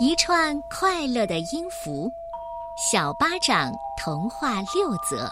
[0.00, 2.08] 一串快乐的音符，
[2.76, 5.26] 《小巴掌童话六则》，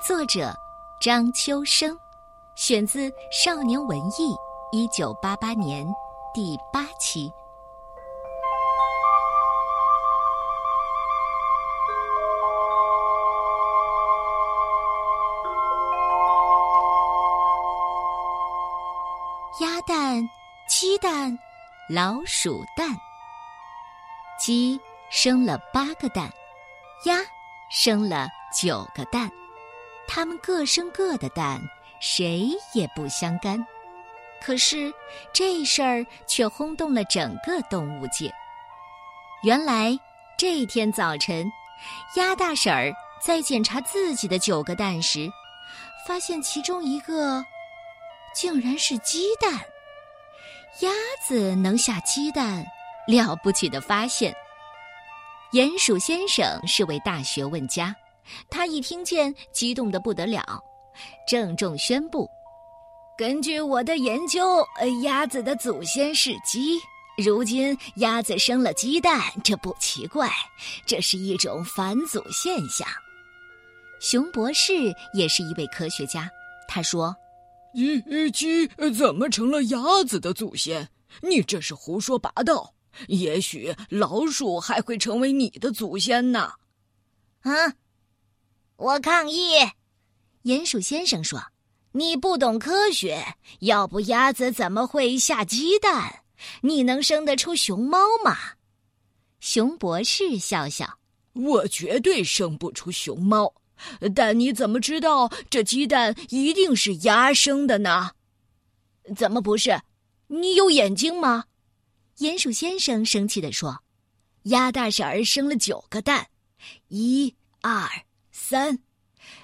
[0.00, 0.54] 作者
[1.00, 1.98] 张秋生，
[2.54, 4.12] 选自《少年文艺》
[4.70, 5.84] 一九八八年
[6.32, 7.32] 第八期。
[19.60, 20.22] 鸭蛋、
[20.68, 21.36] 鸡蛋、
[21.88, 23.07] 老鼠蛋。
[24.48, 24.80] 鸡
[25.10, 26.32] 生了八个蛋，
[27.04, 27.18] 鸭
[27.70, 29.30] 生了九个蛋，
[30.06, 31.60] 它们各生各的蛋，
[32.00, 33.62] 谁也不相干。
[34.40, 34.90] 可是
[35.34, 38.32] 这事儿却轰动了整个动物界。
[39.42, 39.94] 原来
[40.38, 41.46] 这天早晨，
[42.16, 42.90] 鸭大婶儿
[43.20, 45.28] 在检查自己的九个蛋时，
[46.06, 47.44] 发现其中一个
[48.34, 49.52] 竟然是鸡蛋。
[50.80, 50.90] 鸭
[51.22, 52.64] 子能下鸡蛋？
[53.08, 54.34] 了不起的发现！
[55.52, 57.96] 鼹鼠先生是位大学问家，
[58.50, 60.62] 他一听见，激动的不得了，
[61.26, 62.28] 郑重宣布
[63.16, 66.78] ：“根据我的研究，呃鸭子的祖先是鸡。
[67.16, 70.30] 如今鸭子生了鸡蛋，这不奇怪，
[70.84, 72.86] 这是一种返祖现象。”
[74.00, 74.74] 熊博士
[75.14, 76.30] 也是一位科学家，
[76.68, 77.16] 他说
[77.72, 80.90] ：“鸡鸡怎么成了鸭子的祖先？
[81.22, 82.70] 你这是胡说八道。”
[83.06, 86.52] 也许老鼠还会成为你的祖先呢。
[87.40, 87.52] 啊！
[88.76, 89.54] 我抗议！
[90.44, 91.42] 鼹鼠先生说
[91.92, 93.24] ：“你不懂科学，
[93.60, 96.22] 要不鸭子怎么会下鸡蛋？
[96.60, 98.36] 你能生得出熊猫吗？”
[99.40, 100.98] 熊博士笑笑
[101.34, 103.52] ：“我绝对生不出熊猫，
[104.14, 108.12] 但你怎么知道这鸡蛋一定是鸭生的呢？
[109.16, 109.80] 怎么不是？
[110.28, 111.46] 你有眼睛吗？”
[112.18, 113.84] 鼹鼠先生生气地说
[114.50, 116.28] ：“鸭大婶儿生了九个蛋，
[116.88, 117.88] 一、二、
[118.32, 118.80] 三、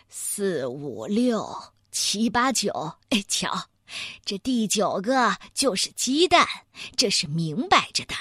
[0.09, 2.73] 四、五、六、七、八、九。
[3.11, 3.71] 哎，瞧，
[4.25, 6.45] 这第九个就是鸡蛋，
[6.97, 8.15] 这是明摆着的。”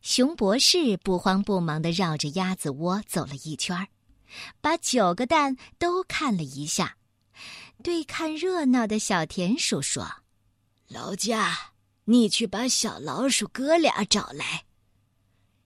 [0.00, 3.86] 熊博士不慌不忙地绕着鸭子窝走了一圈，
[4.62, 6.96] 把九个蛋都看了一下，
[7.82, 10.10] 对看热闹的小田鼠说
[10.88, 11.71] ：“劳驾。”
[12.04, 14.64] 你去把小老鼠哥俩找来。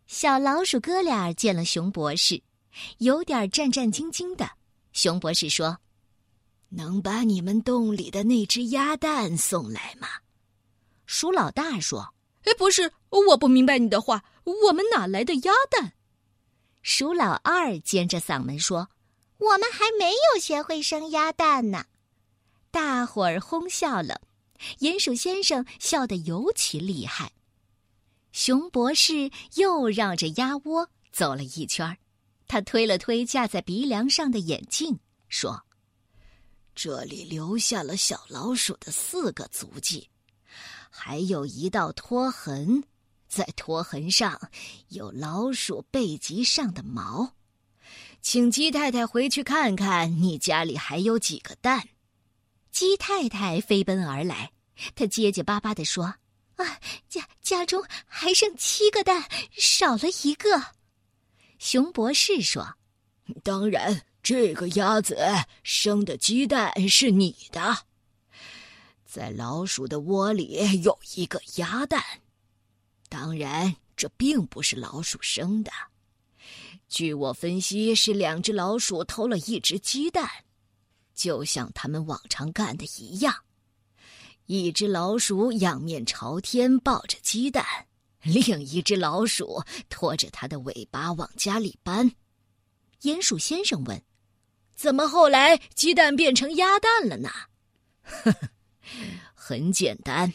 [0.06, 2.42] 小老鼠哥俩见了熊博士，
[2.98, 4.50] 有点战战兢兢的。
[4.92, 5.78] 熊博士说
[6.70, 10.08] ：“能把你们洞里的那只鸭蛋送来吗？”
[11.06, 12.14] 鼠老大说
[12.44, 14.24] ：“哎，不是，我不明白你的话。
[14.44, 15.94] 我们哪来的鸭蛋？”
[16.82, 18.90] 鼠老二尖着嗓门说
[19.38, 21.86] ：“我们还没有学会生鸭蛋呢。”
[22.70, 24.20] 大伙儿哄笑了。
[24.80, 27.32] 鼹鼠先生笑得尤其厉害。
[28.32, 31.96] 熊博士又绕着鸭窝走了一圈
[32.46, 35.64] 他推了推架在鼻梁上的眼镜，说
[36.76, 40.10] ：“这里留下了小老鼠的四个足迹，
[40.90, 42.84] 还有一道拖痕，
[43.26, 44.50] 在拖痕上
[44.90, 47.34] 有老鼠背脊上的毛。
[48.20, 51.88] 请鸡太太回去看看，你家里还有几个蛋。”
[52.76, 54.52] 鸡太太飞奔而来，
[54.94, 56.04] 她结结巴巴地说
[56.56, 56.78] ：“啊，
[57.08, 60.62] 家家中还剩七个蛋，少了一个。”
[61.58, 62.76] 熊博士说
[63.42, 65.16] ：“当然，这个鸭子
[65.62, 67.86] 生的鸡蛋是你的，
[69.06, 72.04] 在老鼠的窝里有一个鸭蛋。
[73.08, 75.72] 当然，这并不是老鼠生的。
[76.90, 80.30] 据我分析，是两只老鼠偷了一只鸡蛋。”
[81.16, 83.34] 就像他们往常干的一样，
[84.44, 87.64] 一只老鼠仰面朝天抱着鸡蛋，
[88.22, 92.12] 另一只老鼠拖着它的尾巴往家里搬。
[93.00, 94.00] 鼹鼠先生问
[94.76, 97.30] ：“怎么后来鸡蛋变成鸭蛋了呢
[98.02, 98.50] ？”“呵呵，
[99.34, 100.32] 很简单。”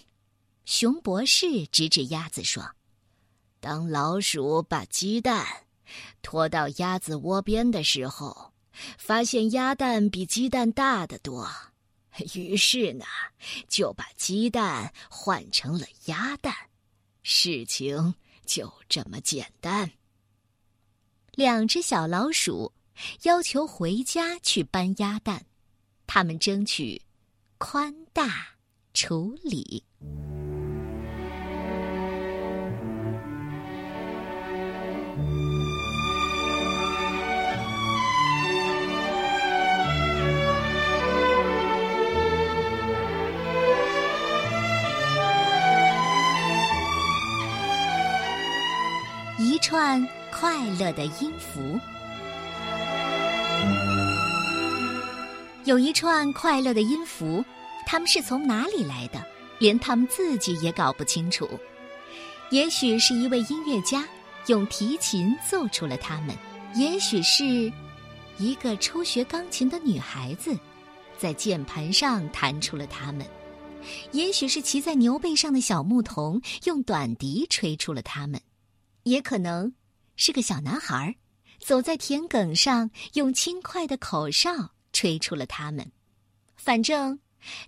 [0.65, 2.75] 熊博士指指鸭子说
[3.61, 5.45] ：“当老鼠把鸡蛋
[6.23, 8.50] 拖到鸭子窝边的时候。”
[8.97, 11.49] 发现鸭蛋比鸡蛋大得多，
[12.33, 13.05] 于是呢，
[13.67, 16.53] 就把鸡蛋换成了鸭蛋，
[17.23, 18.13] 事情
[18.45, 19.91] 就这么简单。
[21.33, 22.73] 两只小老鼠
[23.23, 25.45] 要求回家去搬鸭蛋，
[26.05, 27.01] 他们争取
[27.57, 28.47] 宽大
[28.93, 29.83] 处理。
[49.71, 51.79] 串快乐的音符。
[55.63, 57.41] 有一串快乐的音符，
[57.87, 59.25] 它们是从哪里来的？
[59.59, 61.49] 连他们自己也搞不清楚。
[62.49, 64.05] 也许是一位音乐家
[64.47, 66.35] 用提琴奏出了它们，
[66.75, 67.71] 也许是
[68.37, 70.53] 一个初学钢琴的女孩子
[71.17, 73.25] 在键盘上弹出了它们，
[74.11, 78.37] 也许是骑在牛背上的小牧童用短笛吹出了它们，
[79.03, 79.73] 也可能
[80.15, 81.15] 是个小男孩
[81.59, 85.91] 走在田埂上用轻快的口哨吹出了它们。
[86.55, 87.19] 反正。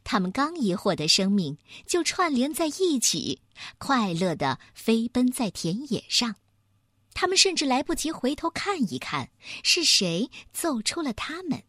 [0.03, 1.57] 他们刚一获得生命，
[1.87, 3.41] 就串联在一起，
[3.79, 6.35] 快乐的飞奔在田野上。
[7.15, 9.31] 他们甚至来不及回头看一看
[9.63, 11.63] 是谁奏出了他们。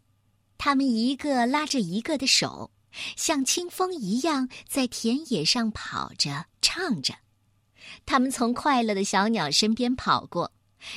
[0.59, 2.71] 他们一个拉着一个的手，
[3.17, 7.15] 像清风一样在田野上跑着、唱着。
[8.07, 10.53] 他们从快乐的小鸟身边跑过，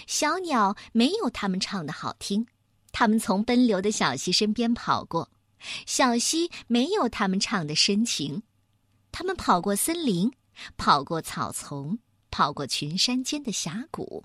[0.05, 2.45] 小鸟没有他们唱的好听。
[2.91, 5.29] 他们从奔流的小溪身边跑过。
[5.85, 8.43] 小溪没有他们唱的深情，
[9.11, 10.31] 他们跑过森林，
[10.77, 11.97] 跑过草丛，
[12.29, 14.23] 跑过群山间的峡谷。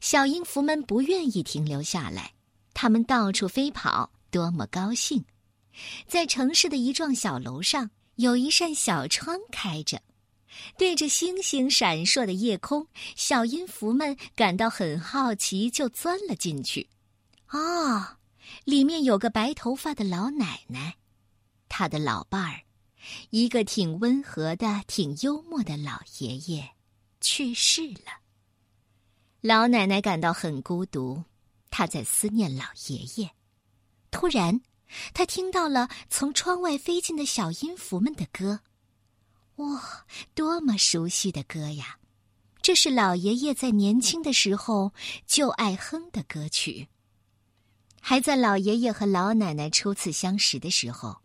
[0.00, 2.32] 小音符们不愿意停留下来，
[2.74, 5.24] 他们到处飞跑，多么高兴！
[6.06, 10.00] 在城市的一幢小楼上，有一扇小窗开着，
[10.76, 16.88] 对着星星闪烁的夜空，小音符们感到很好奇，就钻了进去。
[17.46, 18.18] 啊！
[18.64, 20.96] 里面有个白头发的老奶奶，
[21.68, 22.62] 她的老伴儿，
[23.30, 26.70] 一个挺温和的、挺幽默的老爷爷，
[27.20, 28.20] 去世了。
[29.42, 31.24] 老奶奶感到很孤独，
[31.70, 33.30] 她在思念老爷爷。
[34.10, 34.60] 突然，
[35.12, 38.60] 她听到了从窗外飞进的小音符们的歌，
[39.58, 41.98] 哇，多么熟悉的歌呀！
[42.62, 44.92] 这是老爷爷在年轻的时候
[45.26, 46.88] 就爱哼的歌曲。
[48.00, 51.18] 还在老爷爷和老奶奶初次相识的时候，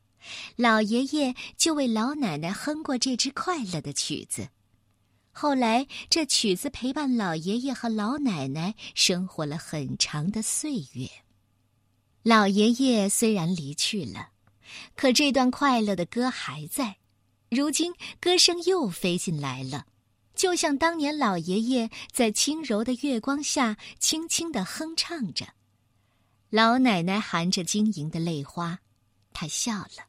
[0.55, 4.49] 老爷爷就为老奶奶哼过这支快乐的曲子。
[5.31, 11.09] 后来，这曲子陪伴老爷爷和老奶奶生活了很长的岁月。
[12.23, 14.29] 老爷爷虽然离去了，
[14.95, 16.97] 可这段快乐的歌还在。
[17.53, 19.85] 如今，歌声又飞进来了，
[20.33, 25.53] 就像当年老爷爷在轻柔的月光下轻轻的哼唱着。
[26.49, 28.79] 老奶奶含着晶莹的泪花，
[29.33, 30.07] 她笑了，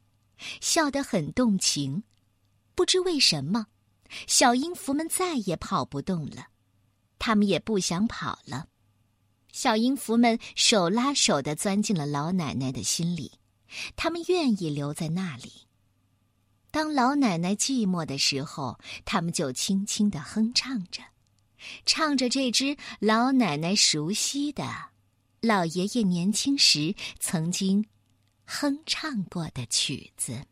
[0.61, 2.05] 笑得很动情。
[2.75, 3.67] 不知为什么，
[4.27, 6.47] 小音符们再也跑不动了，
[7.19, 8.69] 他们也不想跑了。
[9.53, 13.33] 小音符们手拉手的钻进了老奶奶的心里，
[13.97, 15.53] 他们愿意留在那里。
[16.75, 21.05] 当老奶奶寂寞的时候，他们就轻轻的哼唱着，
[21.87, 24.67] 唱着这支老奶奶熟悉的。
[25.41, 27.87] 老爷爷年轻时曾经
[28.45, 30.33] 哼唱过的曲子，《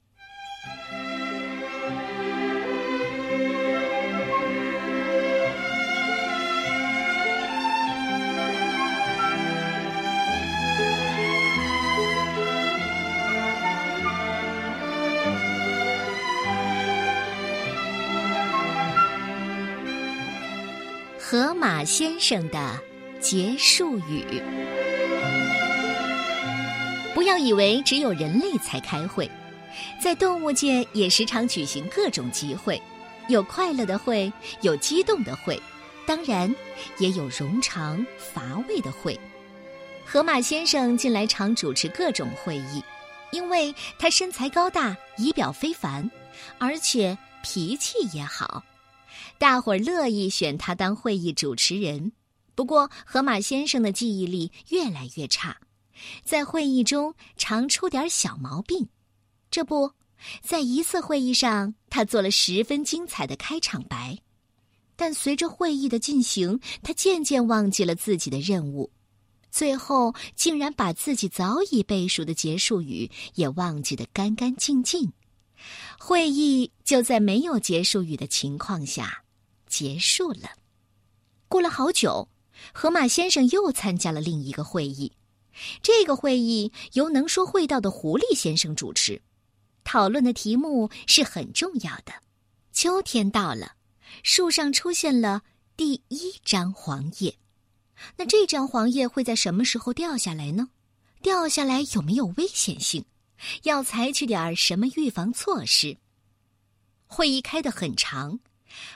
[21.32, 22.78] 河马先生的
[23.18, 24.22] 结束语》。
[27.14, 29.30] 不要以为只有人类才开会，
[29.98, 32.78] 在动物界也时常举行各种集会，
[33.28, 35.58] 有快乐的会，有激动的会，
[36.06, 36.54] 当然
[36.98, 39.18] 也有冗长乏味的会。
[40.04, 42.84] 河马先生近来常主持各种会议，
[43.30, 46.10] 因为他身材高大，仪表非凡，
[46.58, 48.62] 而且脾气也好，
[49.38, 52.12] 大伙儿乐意选他当会议主持人。
[52.54, 55.56] 不过，河马先生的记忆力越来越差。
[56.24, 58.88] 在会议中常出点小毛病，
[59.50, 59.92] 这不，
[60.42, 64.18] 在一次会议上，他做了十分精彩的开场白，
[64.96, 68.90] 但随着会议的进行，他渐渐忘记了自己的任务，
[69.50, 75.12] 最后竟然把自己早已背熟的结束语也忘记得干干净净。
[75.98, 79.24] 会议就在没有结束语的情况下
[79.66, 80.50] 结束了。
[81.48, 82.28] 过了好久，
[82.72, 85.12] 河马先生又参加了另一个会议。
[85.82, 89.20] 这个会议由能说会道的狐狸先生主持，
[89.84, 92.12] 讨论的题目是很重要的。
[92.72, 93.74] 秋天到了，
[94.22, 95.42] 树上出现了
[95.76, 97.36] 第一张黄叶。
[98.16, 100.70] 那这张黄叶会在什么时候掉下来呢？
[101.22, 103.04] 掉下来有没有危险性？
[103.64, 105.96] 要采取点什么预防措施？
[107.06, 108.40] 会议开得很长，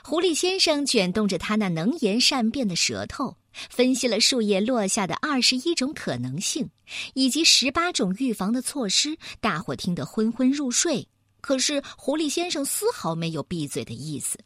[0.03, 3.37] 狐狸先生卷动着他那能言善辩的舌头，
[3.69, 6.69] 分析了树叶落下的二十一种可能性，
[7.13, 9.17] 以及十八种预防的措施。
[9.39, 11.07] 大伙听得昏昏入睡，
[11.41, 14.39] 可是狐狸先生丝毫没有闭嘴的意思。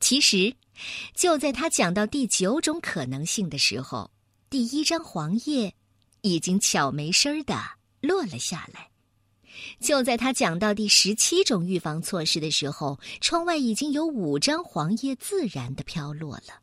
[0.00, 0.54] 其实，
[1.14, 4.10] 就在他讲到第九种可能性的时候，
[4.48, 5.74] 第一张黄叶
[6.22, 7.54] 已经悄没声儿的
[8.00, 8.88] 落了下来。
[9.80, 16.62] 就在他讲到第十七种预防措施的时候，窗外已经有五张黄叶自然的飘落了。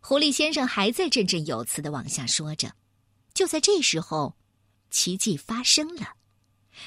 [0.00, 2.74] 狐狸先生还在振振有词的往下说着，
[3.34, 4.36] 就在这时候，
[4.90, 6.14] 奇迹发生了。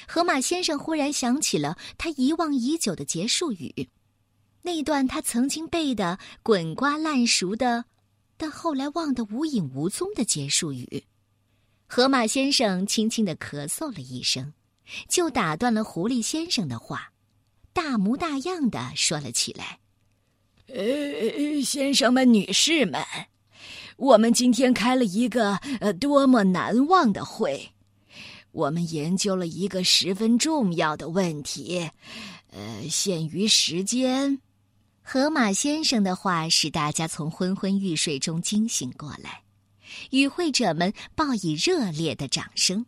[0.06, 3.88] 河马先生忽然想起了他遗忘已久的结束语，
[4.62, 7.84] 那段他曾经背的滚瓜烂熟的，
[8.36, 11.04] 但后来忘得无影无踪的结束语。
[11.86, 14.52] 河马先生轻轻的咳嗽了一声。
[15.08, 17.12] 就打断了狐狸先生的话，
[17.72, 19.78] 大模大样的说了起来
[20.68, 23.04] ：“呃，先生们、女士们，
[23.96, 27.72] 我们今天开了一个呃多么难忘的会！
[28.52, 31.90] 我们研究了一个十分重要的问题。
[32.50, 34.40] 呃，限于时间，
[35.02, 39.42] 河马先生的话使大家从昏昏欲睡中惊醒过来，
[40.10, 42.86] 与会者们报以热烈的掌声。”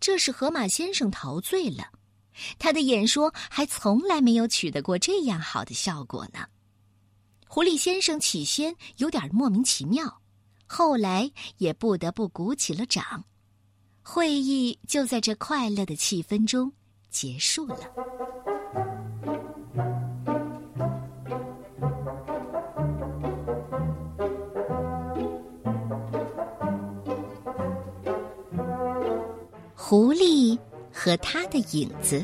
[0.00, 1.84] 这是河马先生陶醉了，
[2.58, 6.46] 他的演说还从来没有取得过这样好的效果呢。
[7.48, 10.20] 狐狸先生起先有点莫名其妙，
[10.66, 13.24] 后来也不得不鼓起了掌。
[14.02, 16.72] 会议就在这快乐的气氛中
[17.10, 17.78] 结束了。
[29.88, 30.58] 狐狸
[30.92, 32.22] 和他的影子。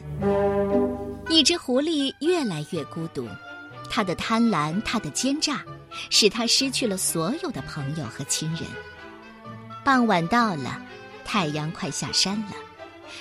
[1.31, 3.27] 一只狐狸越来越孤独，
[3.89, 5.65] 它的贪婪，它的奸诈，
[6.11, 8.65] 使它失去了所有的朋友和亲人。
[9.83, 10.79] 傍晚到了，
[11.25, 12.53] 太阳快下山了。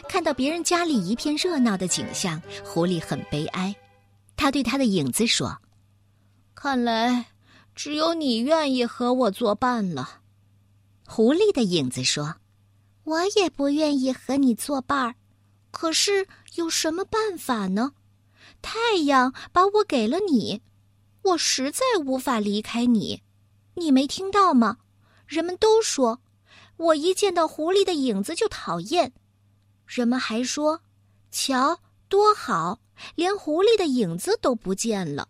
[0.09, 3.73] 看到别人家里一片热闹的景象，狐狸很悲哀。
[4.35, 5.57] 他对他的影子说
[6.53, 7.27] ：“看来
[7.75, 10.19] 只有你愿意和我作伴了。”
[11.07, 12.35] 狐狸的影子说。
[13.03, 15.15] 我也不愿意和你作伴儿，
[15.71, 17.93] 可是有什么办法呢？
[18.61, 20.61] 太阳把我给了你，
[21.23, 23.21] 我实在无法离开你。
[23.75, 24.77] 你没听到吗？
[25.25, 26.21] 人们都说，
[26.77, 29.11] 我一见到狐狸的影子就讨厌。
[29.85, 30.81] 人们还说，
[31.29, 32.79] 瞧多好，
[33.15, 35.27] 连狐狸的影子都不见了。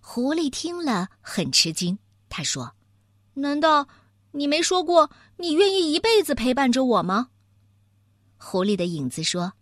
[0.00, 1.98] 狐狸听了很吃惊，
[2.28, 2.72] 他说
[3.34, 3.88] ：“难道？”
[4.32, 7.30] 你没说过你愿意一辈子陪伴着我吗？
[8.36, 9.52] 狐狸的影子说：“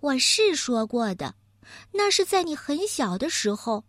[0.00, 1.34] 我是说过的，
[1.92, 3.84] 那是在你很小的时候，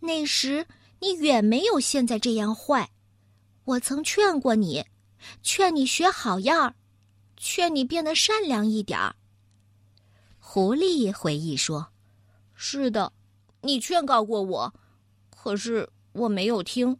[0.00, 0.66] 那时
[1.00, 2.90] 你远没有现在这样坏。
[3.64, 4.86] 我曾劝过你，
[5.42, 6.74] 劝你学好样儿，
[7.36, 9.16] 劝你变得善良一点儿。”
[10.38, 11.88] 狐狸回忆说
[12.54, 13.12] ：“是的，
[13.62, 14.74] 你劝告过我，
[15.28, 16.96] 可是我没有听。”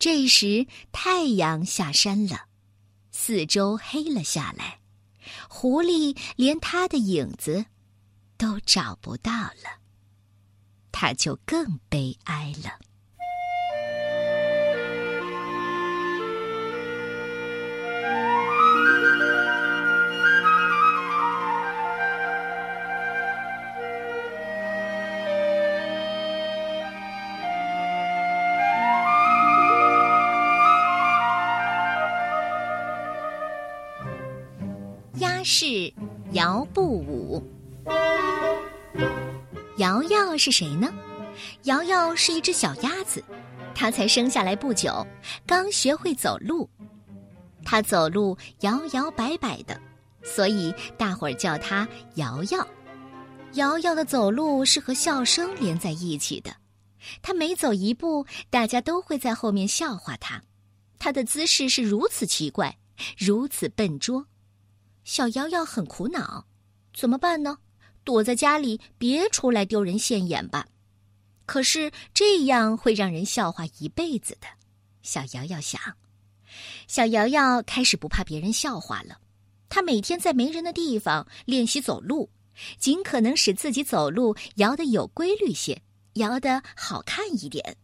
[0.00, 2.46] 这时，太阳下山了，
[3.12, 4.80] 四周黑了下来，
[5.46, 7.66] 狐狸连它的影子
[8.38, 9.78] 都找不到了，
[10.90, 12.78] 它就更悲哀了。
[35.44, 35.92] 是
[36.32, 37.42] 摇步舞。
[39.78, 40.92] 瑶瑶是谁呢？
[41.64, 43.24] 瑶瑶是一只小鸭子，
[43.74, 45.06] 它才生下来不久，
[45.46, 46.68] 刚学会走路。
[47.64, 49.80] 它走路摇摇摆摆的，
[50.22, 52.66] 所以大伙儿叫它瑶瑶。
[53.54, 56.54] 瑶瑶的走路是和笑声连在一起的，
[57.22, 60.42] 它每走一步，大家都会在后面笑话它。
[60.98, 62.76] 它的姿势是如此奇怪，
[63.16, 64.26] 如此笨拙。
[65.04, 66.46] 小瑶瑶很苦恼，
[66.94, 67.58] 怎么办呢？
[68.04, 70.66] 躲在家里，别出来丢人现眼吧。
[71.46, 74.46] 可是这样会让人笑话一辈子的。
[75.02, 75.80] 小瑶瑶想，
[76.86, 79.18] 小瑶瑶开始不怕别人笑话了。
[79.68, 82.30] 她每天在没人的地方练习走路，
[82.78, 85.82] 尽可能使自己走路摇得有规律些，
[86.14, 87.76] 摇得好看一点。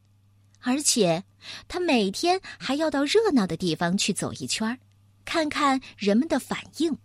[0.60, 1.24] 而且，
[1.68, 4.78] 她每天还要到热闹的地方去走一圈
[5.24, 6.96] 看看人们的反应。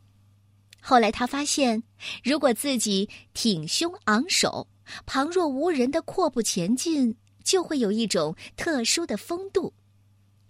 [0.81, 1.83] 后来他发现，
[2.23, 4.67] 如果自己挺胸昂首，
[5.05, 9.73] 旁若无人的阔步前进，就会有一种特殊的风度。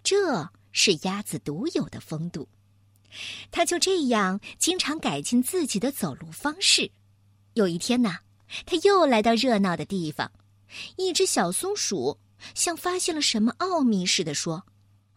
[0.02, 2.48] 这是鸭子独有的风度。
[3.50, 6.90] 它就这样经常改进自己的走路方式。
[7.52, 8.20] 有一天呢，
[8.64, 10.32] 它又来到热闹的地方，
[10.96, 12.18] 一只小松鼠
[12.54, 14.64] 像发现了什么奥秘似的说：“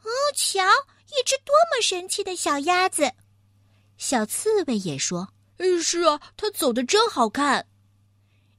[0.03, 0.61] 哦，瞧，
[1.07, 3.13] 一只多么神气的小鸭子！”
[3.97, 7.67] 小刺猬也说：“嗯，是啊，它走的真好看。”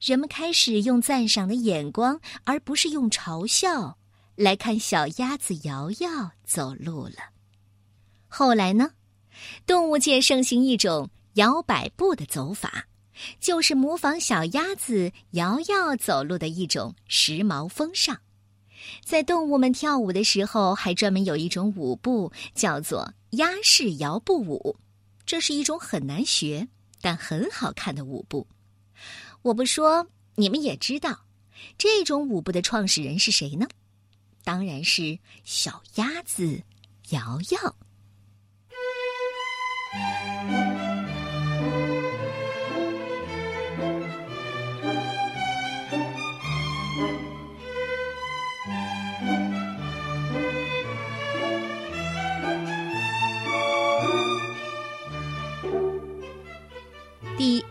[0.01, 3.97] 人们开始用赞赏的眼光，而不是用嘲笑
[4.35, 7.17] 来看小鸭子瑶瑶走路了。
[8.29, 8.91] 后来呢，
[9.67, 12.87] 动物界盛行一种摇摆步的走法，
[13.41, 18.19] 就是模仿小鸭子瑶瑶走路的一种时髦风尚。
[19.05, 24.77] 在动物们跳舞的时候，还专门有一种舞步叫做鸭式摇步舞。
[25.27, 26.69] 这是一种很难学
[27.01, 28.47] 但很好看的舞步。
[29.43, 31.27] 我不说，你们也知道，
[31.77, 33.67] 这种舞步的创始人是谁呢？
[34.45, 36.63] 当然是小鸭子
[37.11, 37.77] 瑶瑶。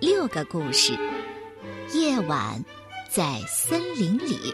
[0.02, 0.98] 六个故事：
[1.94, 2.64] 夜晚
[3.10, 4.54] 在森林里。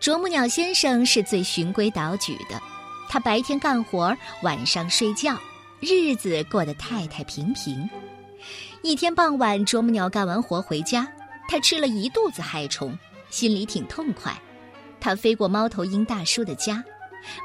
[0.00, 2.60] 啄木鸟先生是最循规蹈矩的，
[3.08, 5.38] 他白天干活，晚上睡觉，
[5.80, 7.88] 日子过得太太平平。
[8.82, 11.06] 一天傍晚，啄木鸟干完活回家，
[11.48, 12.96] 他吃了一肚子害虫，
[13.30, 14.36] 心里挺痛快。
[15.00, 16.82] 他飞过猫头鹰大叔的家，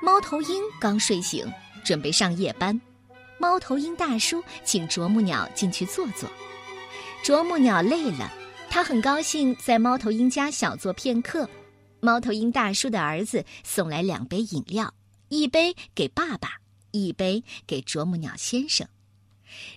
[0.02, 1.46] 猫头鹰刚睡醒，
[1.84, 2.80] 准备上夜班。
[3.42, 6.30] 猫头鹰大叔请啄木鸟进去坐坐。
[7.24, 8.32] 啄木鸟累了，
[8.70, 11.50] 他很高兴在猫头鹰家小坐片刻。
[12.02, 14.94] 猫头鹰大叔的儿子送来两杯饮料，
[15.30, 16.60] 一杯给爸爸，
[16.92, 18.88] 一杯给啄木鸟先生。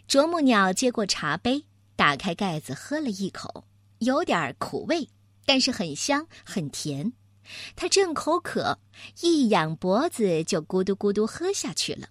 [0.07, 1.65] 啄木鸟接过茶杯，
[1.97, 3.65] 打开盖子喝了一口，
[4.01, 5.09] 有点苦味，
[5.47, 7.15] 但是很香很甜。
[7.75, 8.79] 他正口渴，
[9.23, 12.09] 一仰脖子就咕嘟咕嘟喝下去了。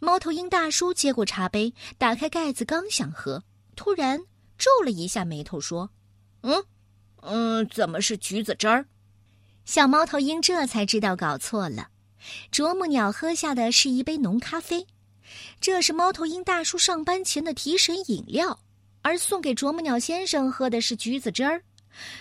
[0.00, 3.44] 猫头鹰大叔接过茶杯，打开盖子，刚想喝，
[3.76, 4.18] 突然
[4.58, 5.90] 皱了一下眉头，说
[6.40, 6.64] ：“嗯，
[7.20, 8.86] 嗯，怎么是橘子汁儿？”
[9.66, 11.88] 小猫头鹰这才知道搞错了，
[12.50, 14.86] 啄木鸟喝下的是一杯浓咖啡，
[15.60, 18.58] 这是猫头鹰大叔上班前的提神饮料，
[19.02, 21.62] 而送给啄木鸟先生喝的是橘子汁儿，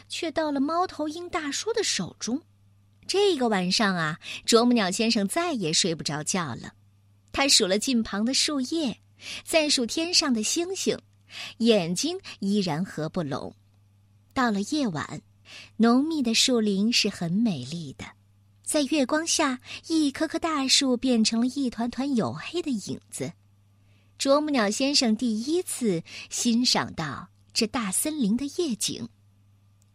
[0.10, 2.42] 却到了猫头鹰大叔的手中。
[3.08, 6.74] 这个晚上啊，啄木鸟先生再也睡不着觉了。
[7.32, 9.00] 他数了近旁的树叶，
[9.44, 10.98] 再数天上的星星，
[11.58, 13.54] 眼睛依然合不拢。
[14.34, 15.22] 到了夜晚，
[15.78, 18.06] 浓密的树林是很美丽的，
[18.64, 23.34] 在月光下，一棵棵大树变成了一团团黝黑的影子。
[24.18, 29.08] 啄木鸟先生第一次欣赏到这大森林的夜景。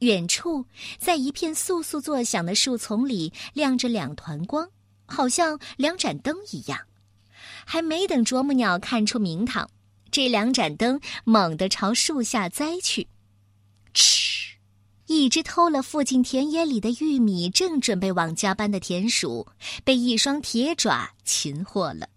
[0.00, 0.66] 远处，
[0.98, 4.68] 在一片簌簌作响的树丛里，亮着两团光，
[5.06, 6.78] 好像两盏灯一样。
[7.64, 9.68] 还没等啄木鸟看出名堂，
[10.10, 13.08] 这两盏灯猛地朝树下栽去。
[13.92, 14.54] 嗤！
[15.06, 19.46] 一只偷了附近田野里的玉米，正准备往家搬的田鼠，
[19.84, 22.08] 被一双铁爪擒获了。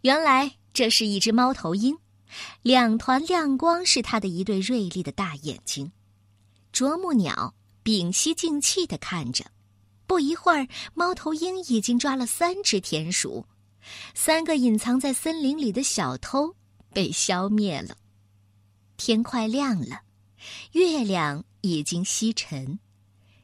[0.00, 1.96] 原来这是一只猫头鹰，
[2.62, 5.92] 两团亮光是它的一对锐利的大眼睛。
[6.72, 9.44] 啄木鸟屏息静气地看着，
[10.06, 13.46] 不一会儿，猫头鹰已经抓了三只田鼠。
[14.14, 16.54] 三个隐藏在森林里的小偷
[16.92, 17.96] 被消灭了。
[18.96, 20.02] 天快亮了，
[20.72, 22.78] 月亮已经西沉。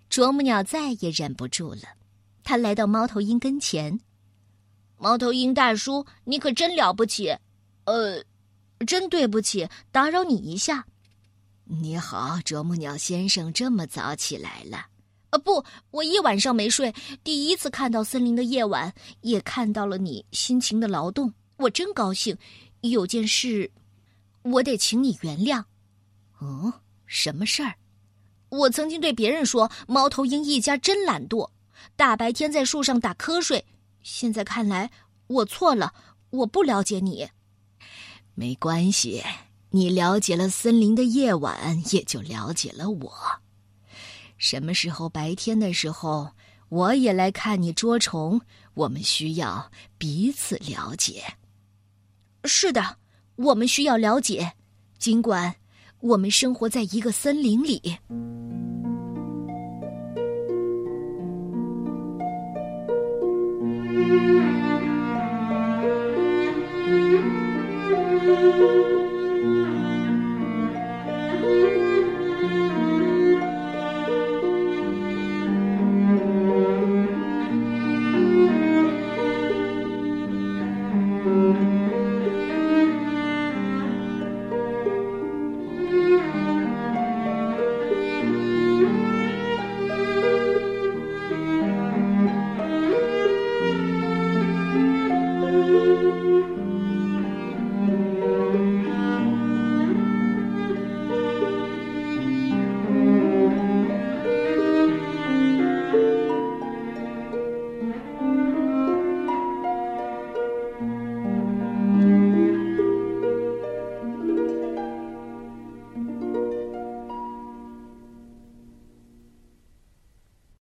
[0.09, 1.83] 啄木鸟再也忍不住了，
[2.45, 4.01] 他来到猫头鹰跟前
[4.99, 7.37] ：“猫头鹰大叔，你可真了不起！
[7.85, 8.23] 呃，
[8.87, 10.87] 真对不起，打扰你一下。
[11.65, 14.87] ”“你好，啄木鸟先生，这么早起来了。”
[15.33, 18.93] 啊不，我一晚上没睡，第一次看到森林的夜晚，
[19.23, 22.37] 也看到了你辛勤的劳动，我真高兴。
[22.83, 23.71] 有件事，
[24.43, 25.65] 我得请你原谅。
[26.43, 26.71] 嗯，
[27.07, 27.77] 什么事儿？
[28.51, 31.49] 我曾经对别人说，猫头鹰一家真懒惰，
[31.97, 33.65] 大白天在树上打瞌睡。
[34.03, 34.91] 现在看来，
[35.29, 35.95] 我错了，
[36.29, 37.27] 我不了解你。
[38.35, 39.23] 没关系，
[39.71, 43.42] 你了解了森林的夜晚，也就了解了我。
[44.43, 46.29] 什么时候白天的时候
[46.69, 48.41] 我也来看你捉虫
[48.75, 51.23] 我们需要彼此了解。
[52.43, 52.97] 是的
[53.37, 54.55] 我们需要了解。
[54.99, 55.55] 尽管
[56.01, 57.99] 我们生活在一个森林里。